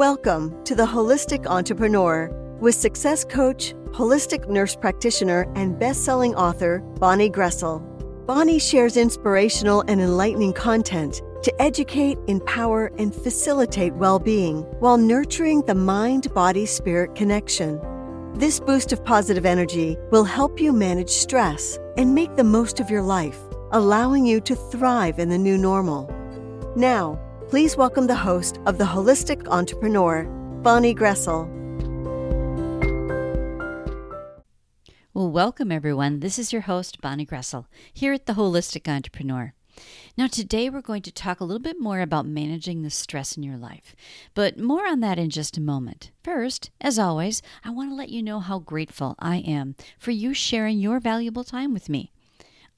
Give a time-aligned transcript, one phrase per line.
[0.00, 6.78] Welcome to the Holistic Entrepreneur with success coach, holistic nurse practitioner, and best selling author
[6.98, 7.82] Bonnie Groessl.
[8.24, 15.60] Bonnie shares inspirational and enlightening content to educate, empower, and facilitate well being while nurturing
[15.66, 17.78] the mind body spirit connection.
[18.32, 22.88] This boost of positive energy will help you manage stress and make the most of
[22.88, 23.38] your life,
[23.72, 26.08] allowing you to thrive in the new normal.
[26.74, 27.20] Now,
[27.50, 30.22] please welcome the host of The Holistic Entrepreneur,
[30.62, 31.48] Bonnie Groessl.
[35.12, 36.20] Well, welcome everyone.
[36.20, 39.52] This is your host, Bonnie Groessl, here at The Holistic Entrepreneur.
[40.16, 43.42] Now, today we're going to talk a little bit more about managing the stress in
[43.42, 43.96] your life,
[44.34, 46.12] but more on that in just a moment.
[46.22, 50.34] First, as always, I want to let you know how grateful I am for you
[50.34, 52.12] sharing your valuable time with me.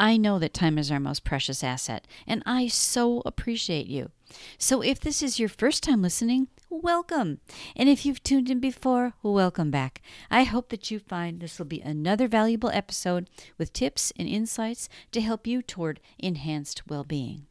[0.00, 4.10] I know that time is our most precious asset, and I so appreciate you.
[4.56, 7.40] So if this is your first time listening, welcome.
[7.76, 10.00] And if you've tuned in before, welcome back.
[10.30, 14.88] I hope that you find this will be another valuable episode with tips and insights
[15.12, 17.44] to help you toward enhanced well being.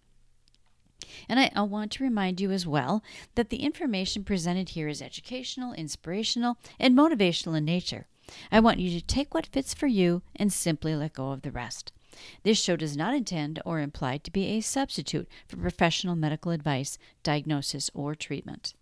[1.30, 3.04] And I, I, want to remind you as well
[3.36, 8.08] that the information presented here is educational, inspirational, and motivational in nature.
[8.52, 11.52] I want you to take what fits for you and simply let go of the
[11.52, 11.94] rest.
[12.44, 16.98] This show does not intend or imply to be a substitute for professional medical advice,
[17.24, 18.74] diagnosis, or treatment.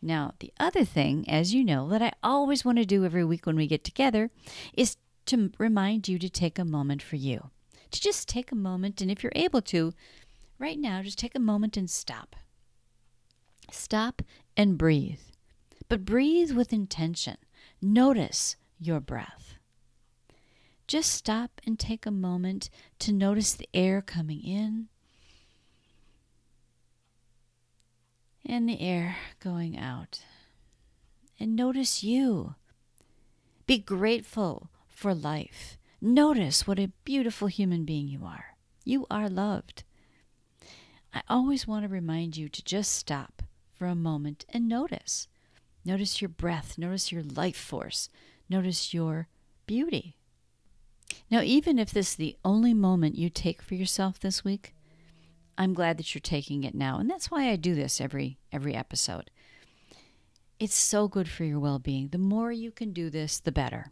[0.00, 3.46] Now, the other thing, as you know, that I always want to do every week
[3.46, 4.30] when we get together
[4.74, 7.50] is to remind you to take a moment for you.
[7.90, 9.92] To just take a moment, and if you're able to,
[10.58, 12.36] right now, just take a moment and stop.
[13.70, 14.22] Stop
[14.56, 15.20] and breathe.
[15.88, 17.36] But breathe with intention.
[17.80, 19.51] Notice your breath.
[20.92, 24.88] Just stop and take a moment to notice the air coming in
[28.44, 30.20] and the air going out.
[31.40, 32.56] And notice you.
[33.66, 35.78] Be grateful for life.
[35.98, 38.58] Notice what a beautiful human being you are.
[38.84, 39.84] You are loved.
[41.14, 43.40] I always want to remind you to just stop
[43.72, 45.26] for a moment and notice.
[45.86, 48.10] Notice your breath, notice your life force,
[48.50, 49.28] notice your
[49.64, 50.16] beauty.
[51.30, 54.74] Now, even if this is the only moment you take for yourself this week,
[55.58, 56.98] I'm glad that you're taking it now.
[56.98, 59.30] And that's why I do this every every episode.
[60.58, 62.08] It's so good for your well-being.
[62.08, 63.90] The more you can do this, the better.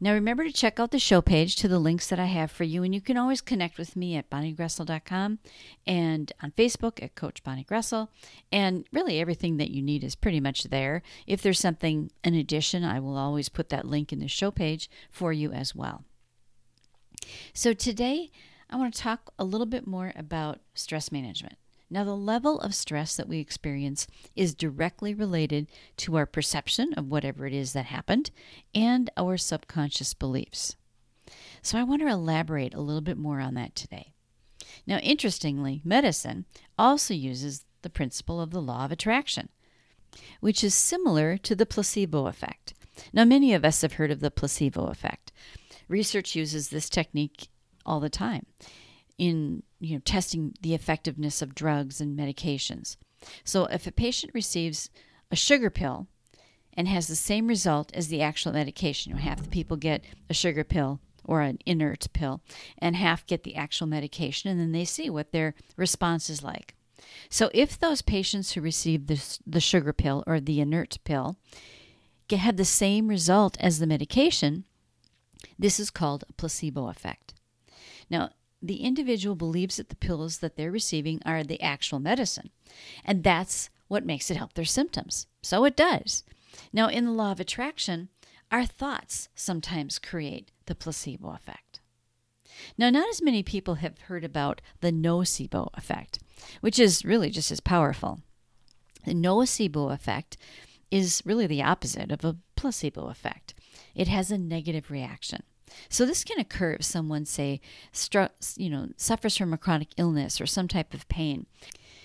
[0.00, 2.62] Now remember to check out the show page to the links that I have for
[2.62, 5.40] you, and you can always connect with me at bonniegroessl.com
[5.86, 8.08] and on Facebook at Coach Bonnie Groessl.
[8.52, 11.02] And really everything that you need is pretty much there.
[11.26, 14.88] If there's something in addition, I will always put that link in the show page
[15.10, 16.04] for you as well.
[17.52, 18.30] So today
[18.70, 21.56] I want to talk a little bit more about stress management.
[21.90, 24.06] Now, the level of stress that we experience
[24.36, 25.68] is directly related
[25.98, 28.30] to our perception of whatever it is that happened
[28.74, 30.76] and our subconscious beliefs.
[31.62, 34.12] So, I want to elaborate a little bit more on that today.
[34.86, 36.44] Now, interestingly, medicine
[36.78, 39.48] also uses the principle of the law of attraction,
[40.40, 42.74] which is similar to the placebo effect.
[43.12, 45.32] Now, many of us have heard of the placebo effect.
[45.88, 47.48] Research uses this technique
[47.86, 48.44] all the time
[49.16, 52.96] in you know testing the effectiveness of drugs and medications.
[53.44, 54.90] So if a patient receives
[55.30, 56.06] a sugar pill
[56.74, 60.04] and has the same result as the actual medication, you know, half the people get
[60.30, 62.40] a sugar pill or an inert pill
[62.78, 66.74] and half get the actual medication and then they see what their response is like.
[67.28, 71.36] So if those patients who receive this, the sugar pill or the inert pill
[72.28, 74.64] get, have the same result as the medication,
[75.58, 77.34] this is called a placebo effect.
[78.10, 82.50] Now, the individual believes that the pills that they're receiving are the actual medicine,
[83.04, 85.26] and that's what makes it help their symptoms.
[85.42, 86.24] So it does.
[86.72, 88.08] Now, in the law of attraction,
[88.50, 91.80] our thoughts sometimes create the placebo effect.
[92.76, 96.18] Now, not as many people have heard about the nocebo effect,
[96.60, 98.20] which is really just as powerful.
[99.04, 100.36] The nocebo effect
[100.90, 103.54] is really the opposite of a placebo effect.
[103.94, 105.42] It has a negative reaction.
[105.88, 107.60] So this can occur if someone, say,
[107.92, 111.46] stru- you know, suffers from a chronic illness or some type of pain,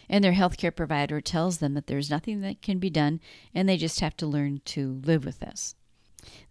[0.09, 3.19] and their healthcare provider tells them that there's nothing that can be done,
[3.53, 5.75] and they just have to learn to live with this.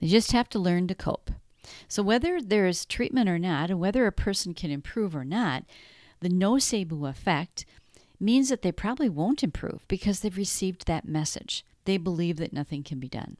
[0.00, 1.30] They just have to learn to cope.
[1.88, 5.64] So whether there is treatment or not, and whether a person can improve or not,
[6.20, 7.64] the nocebo effect
[8.18, 11.64] means that they probably won't improve because they've received that message.
[11.84, 13.36] They believe that nothing can be done.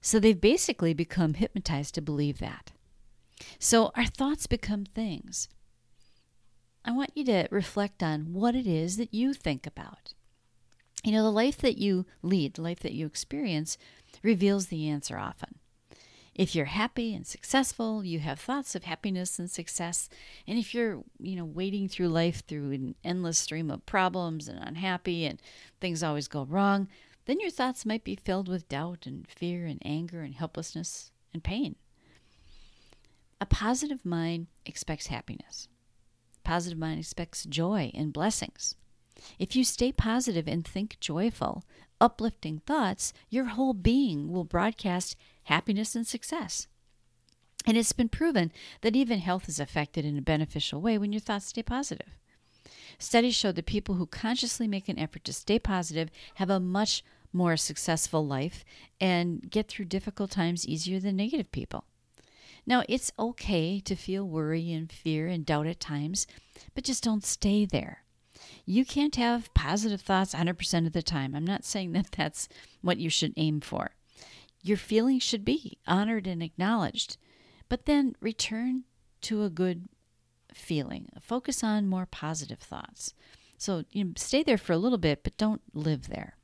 [0.00, 2.70] So they've basically become hypnotized to believe that.
[3.58, 5.48] So our thoughts become things.
[6.84, 10.14] I want you to reflect on what it is that you think about.
[11.04, 13.78] You know, the life that you lead, the life that you experience,
[14.22, 15.56] reveals the answer often.
[16.34, 20.08] If you're happy and successful, you have thoughts of happiness and success.
[20.46, 24.58] And if you're, you know, wading through life through an endless stream of problems and
[24.60, 25.42] unhappy and
[25.80, 26.88] things always go wrong,
[27.26, 31.42] then your thoughts might be filled with doubt and fear and anger and helplessness and
[31.42, 31.74] pain.
[33.40, 35.68] A positive mind expects happiness.
[36.38, 38.74] A positive mind expects joy and blessings.
[39.38, 41.64] If you stay positive and think joyful,
[42.00, 46.66] uplifting thoughts, your whole being will broadcast happiness and success.
[47.66, 51.20] And it's been proven that even health is affected in a beneficial way when your
[51.20, 52.18] thoughts stay positive.
[52.98, 57.04] Studies show that people who consciously make an effort to stay positive have a much
[57.32, 58.64] more successful life
[59.00, 61.84] and get through difficult times easier than negative people.
[62.68, 66.26] Now, it's okay to feel worry and fear and doubt at times,
[66.74, 68.04] but just don't stay there.
[68.66, 71.34] You can't have positive thoughts 100% of the time.
[71.34, 72.46] I'm not saying that that's
[72.82, 73.92] what you should aim for.
[74.62, 77.16] Your feelings should be honored and acknowledged,
[77.70, 78.84] but then return
[79.22, 79.88] to a good
[80.52, 81.08] feeling.
[81.22, 83.14] Focus on more positive thoughts.
[83.56, 86.36] So you know, stay there for a little bit, but don't live there.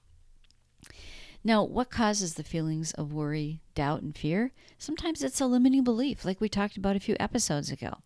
[1.47, 4.53] Now, what causes the feelings of worry, doubt, and fear?
[4.79, 7.99] Sometimes it's a limiting belief, like we talked about a few episodes ago.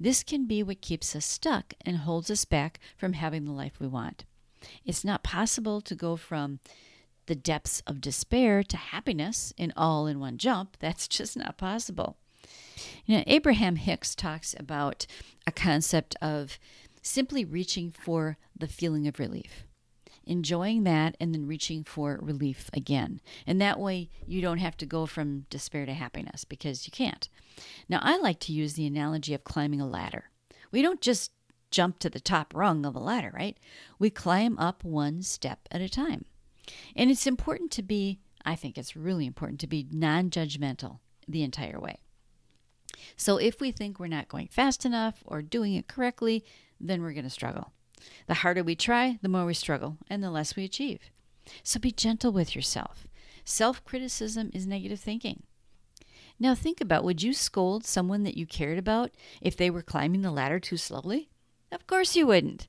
[0.00, 3.78] This can be what keeps us stuck and holds us back from having the life
[3.78, 4.24] we want.
[4.84, 6.58] It's not possible to go from
[7.26, 10.76] the depths of despair to happiness in all in one jump.
[10.80, 12.16] That's just not possible.
[13.06, 15.06] You know, Abraham Hicks talks about
[15.46, 16.58] a concept of
[17.00, 19.66] simply reaching for the feeling of relief
[20.26, 23.20] enjoying that and then reaching for relief again.
[23.46, 27.28] And that way you don't have to go from despair to happiness because you can't.
[27.88, 30.30] Now, I like to use the analogy of climbing a ladder.
[30.70, 31.32] We don't just
[31.70, 33.58] jump to the top rung of a ladder, right?
[33.98, 36.24] We climb up one step at a time.
[36.94, 41.42] And it's important to be, I think it's really important to be non judgmental the
[41.42, 41.98] entire way.
[43.16, 46.44] So if we think we're not going fast enough or doing it correctly,
[46.80, 47.72] then we're going to struggle.
[48.26, 51.10] The harder we try, the more we struggle, and the less we achieve.
[51.62, 53.06] So be gentle with yourself.
[53.44, 55.42] Self criticism is negative thinking.
[56.38, 59.10] Now think about would you scold someone that you cared about
[59.40, 61.28] if they were climbing the ladder too slowly?
[61.70, 62.66] Of course you wouldn't.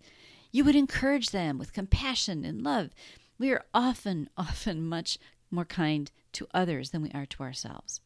[0.51, 2.91] You would encourage them with compassion and love.
[3.39, 5.17] We are often, often much
[5.49, 8.01] more kind to others than we are to ourselves.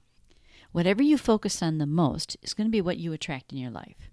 [0.72, 3.72] Whatever you focus on the most is going to be what you attract in your
[3.72, 4.10] life.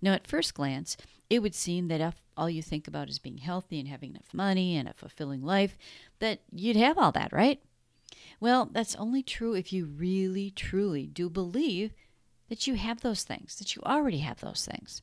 [0.00, 0.96] Now, at first glance,
[1.28, 4.32] it would seem that if all you think about is being healthy and having enough
[4.32, 5.76] money and a fulfilling life,
[6.18, 7.60] that you'd have all that, right?
[8.40, 11.92] Well, that's only true if you really, truly do believe
[12.48, 15.02] that you have those things, that you already have those things.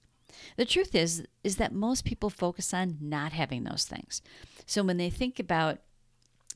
[0.58, 4.22] The truth is is that most people focus on not having those things.
[4.66, 5.80] So when they think about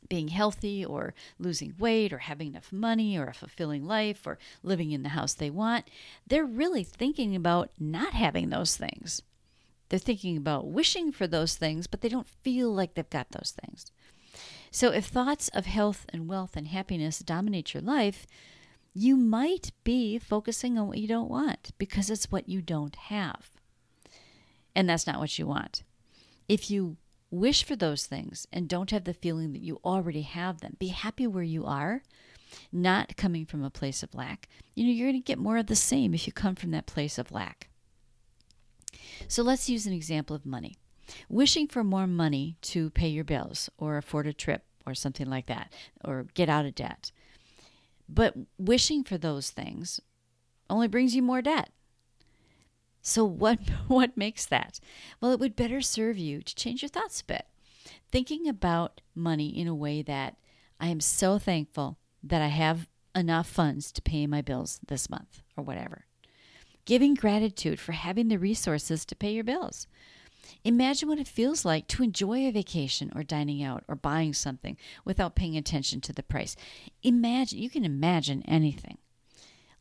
[0.10, 4.92] being healthy or losing weight or having enough money or a fulfilling life or living
[4.92, 5.86] in the house they want,
[6.26, 9.22] they're really thinking about not having those things.
[9.90, 13.56] They're thinking about wishing for those things, but they don't feel like they've got those
[13.64, 13.92] things.
[14.72, 18.28] So if thoughts of health and wealth and happiness dominate your life,
[18.94, 23.52] you might be focusing on what you don't want because it's what you don't have.
[24.76, 25.84] And that's not what you want.
[26.48, 26.98] If you
[27.30, 30.88] wish for those things and don't have the feeling that you already have them, be
[30.88, 32.04] happy where you are,
[32.72, 34.48] not coming from a place of lack.
[34.76, 36.86] You know, you're going to get more of the same if you come from that
[36.86, 37.70] place of lack.
[39.28, 40.78] So let's use an example of money.
[41.30, 45.48] Wishing for more money to pay your bills or afford a trip or something like
[45.48, 45.72] that,
[46.04, 47.12] or get out of debt.
[48.08, 50.00] But wishing for those things
[50.70, 51.70] only brings you more debt.
[53.02, 54.80] So what what makes that?
[55.22, 57.46] Well, it would better serve you to change your thoughts a bit.
[58.12, 60.38] Thinking about money in a way that
[60.80, 65.42] I am so thankful that I have enough funds to pay my bills this month
[65.56, 66.07] or whatever
[66.88, 69.88] giving gratitude for having the resources to pay your bills.
[70.64, 74.78] Imagine what it feels like to enjoy a vacation or dining out or buying something
[75.04, 76.56] without paying attention to the price.
[77.04, 78.98] Imagine, you can imagine anything.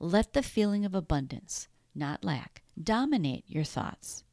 [0.01, 4.25] Let the feeling of abundance, not lack, dominate your thoughts.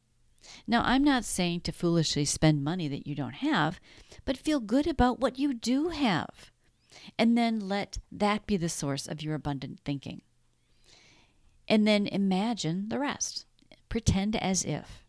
[0.66, 3.80] Now, I'm not saying to foolishly spend money that you don't have,
[4.24, 6.50] but feel good about what you do have.
[7.16, 10.22] And then let that be the source of your abundant thinking.
[11.68, 13.46] And then imagine the rest.
[13.88, 15.04] Pretend as if.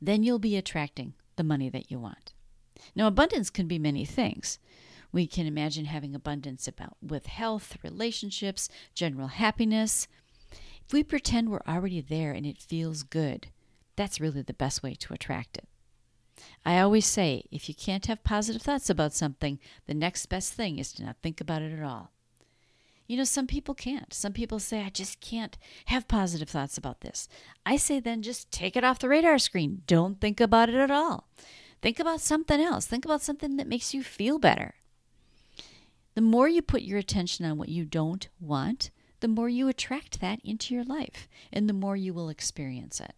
[0.00, 2.32] Then you'll be attracting the money that you want.
[2.94, 4.58] Now, abundance can be many things.
[5.12, 10.08] We can imagine having abundance about with health, relationships, general happiness.
[10.86, 13.48] If we pretend we're already there and it feels good,
[13.96, 15.68] that's really the best way to attract it.
[16.66, 20.78] I always say if you can't have positive thoughts about something, the next best thing
[20.78, 22.10] is to not think about it at all.
[23.06, 24.12] You know, some people can't.
[24.14, 27.28] Some people say, I just can't have positive thoughts about this.
[27.66, 29.82] I say, then just take it off the radar screen.
[29.86, 31.28] Don't think about it at all.
[31.82, 32.86] Think about something else.
[32.86, 34.76] Think about something that makes you feel better.
[36.14, 40.20] The more you put your attention on what you don't want, the more you attract
[40.20, 43.14] that into your life and the more you will experience it.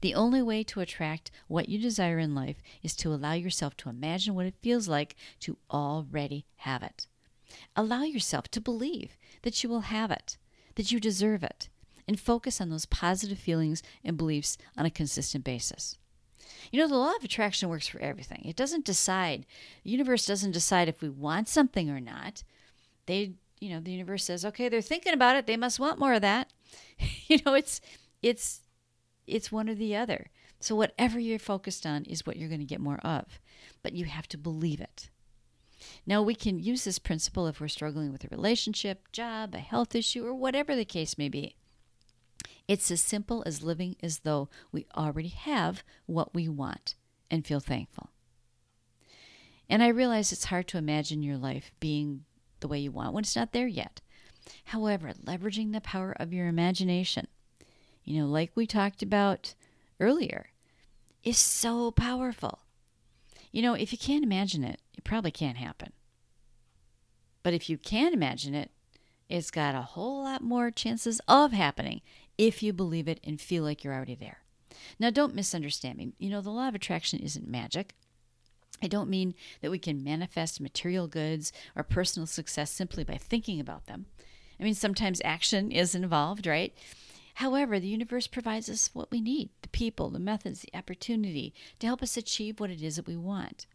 [0.00, 3.88] The only way to attract what you desire in life is to allow yourself to
[3.88, 7.08] imagine what it feels like to already have it.
[7.76, 10.36] Allow yourself to believe that you will have it,
[10.74, 11.68] that you deserve it,
[12.06, 15.98] and focus on those positive feelings and beliefs on a consistent basis.
[16.72, 18.42] You know, the law of attraction works for everything.
[18.44, 19.46] It doesn't decide,
[19.84, 22.42] the universe doesn't decide if we want something or not.
[23.06, 25.46] They, you know, the universe says, okay, they're thinking about it.
[25.46, 26.52] They must want more of that.
[27.26, 27.80] you know, it's,
[28.22, 28.60] it's,
[29.26, 30.30] it's one or the other.
[30.60, 33.40] So whatever you're focused on is what you're going to get more of.
[33.82, 35.10] But you have to believe it.
[36.08, 39.94] Now, we can use this principle if we're struggling with a relationship, job, a health
[39.94, 41.54] issue, or whatever the case may be.
[42.66, 46.94] It's as simple as living as though we already have what we want
[47.30, 48.08] and feel thankful.
[49.68, 52.24] And I realize it's hard to imagine your life being
[52.60, 54.00] the way you want when it's not there yet.
[54.64, 57.28] However, leveraging the power of your imagination,
[58.02, 59.54] you know, like we talked about
[60.00, 60.46] earlier,
[61.22, 62.60] is so powerful.
[63.52, 65.92] You know, if you can't imagine it, it probably can't happen.
[67.42, 68.70] But if you can imagine it,
[69.28, 72.00] it's got a whole lot more chances of happening
[72.36, 74.38] if you believe it and feel like you're already there.
[74.98, 76.12] Now, don't misunderstand me.
[76.18, 77.94] You know, the law of attraction isn't magic.
[78.82, 83.60] I don't mean that we can manifest material goods or personal success simply by thinking
[83.60, 84.06] about them.
[84.58, 86.74] I mean, sometimes action is involved, right?
[87.34, 91.86] However, the universe provides us what we need the people, the methods, the opportunity to
[91.86, 93.66] help us achieve what it is that we want.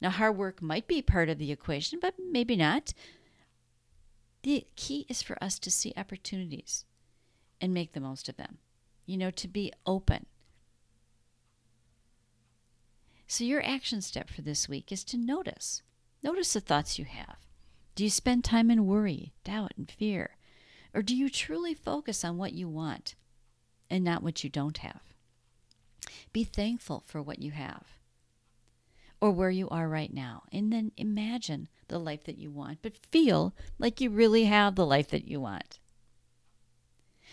[0.00, 2.92] Now, hard work might be part of the equation, but maybe not.
[4.42, 6.84] The key is for us to see opportunities
[7.60, 8.58] and make the most of them.
[9.06, 10.26] You know, to be open.
[13.26, 15.82] So, your action step for this week is to notice.
[16.22, 17.38] Notice the thoughts you have.
[17.94, 20.36] Do you spend time in worry, doubt, and fear?
[20.94, 23.14] Or do you truly focus on what you want
[23.90, 25.02] and not what you don't have?
[26.32, 27.95] Be thankful for what you have
[29.20, 30.42] or where you are right now.
[30.52, 34.86] And then imagine the life that you want, but feel like you really have the
[34.86, 35.78] life that you want.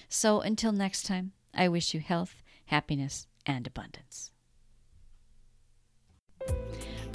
[0.10, 4.32] So until next time, I wish you health, happiness, and abundance.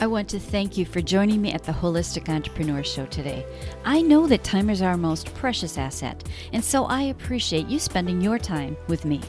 [0.00, 3.44] I want to thank you for joining me at the Holistic Entrepreneur Show today.
[3.84, 6.22] I know that time is our most precious asset,
[6.52, 9.20] and so I appreciate you spending your time with me.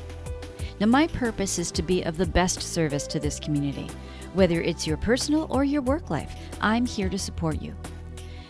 [0.80, 3.88] Now, my purpose is to be of the best service to this community.
[4.34, 7.76] Whether it's your personal or your work life, I'm here to support you.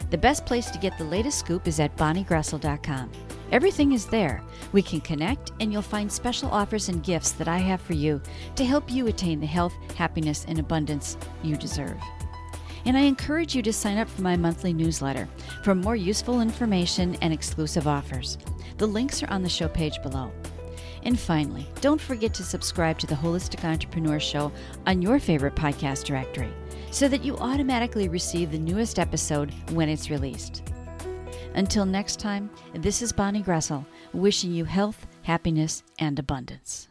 [0.09, 3.11] The best place to get the latest scoop is at bonniegroessl.com.
[3.51, 4.43] Everything is there.
[4.73, 8.21] We can connect, and you'll find special offers and gifts that I have for you
[8.55, 11.97] to help you attain the health, happiness, and abundance you deserve.
[12.85, 15.27] And I encourage you to sign up for my monthly newsletter
[15.63, 18.37] for more useful information and exclusive offers.
[18.77, 20.31] The links are on the show page below.
[21.03, 24.51] And finally, don't forget to subscribe to the Holistic Entrepreneur Show
[24.85, 26.51] on your favorite podcast directory
[26.91, 30.63] so that you automatically receive the newest episode when it's released.
[31.55, 36.88] Until next time, this is Bonnie Groessl wishing you health, happiness, and abundance.